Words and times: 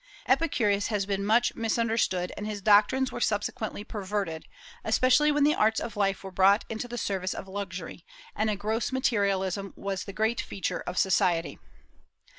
Epicurus 0.27 0.87
has 0.87 1.05
been 1.05 1.23
much 1.23 1.53
misunderstood, 1.53 2.33
and 2.35 2.47
his 2.47 2.59
doctrines 2.59 3.11
were 3.11 3.19
subsequently 3.21 3.83
perverted, 3.83 4.47
especially 4.83 5.31
when 5.31 5.43
the 5.43 5.53
arts 5.53 5.79
of 5.79 5.95
life 5.95 6.23
were 6.23 6.31
brought 6.31 6.65
into 6.69 6.87
the 6.87 6.97
service 6.97 7.35
of 7.35 7.47
luxury, 7.47 8.03
and 8.35 8.49
a 8.49 8.55
gross 8.55 8.91
materialism 8.91 9.73
was 9.75 10.05
the 10.05 10.11
great 10.11 10.41
feature 10.41 10.79
of 10.87 10.97
society. 10.97 11.59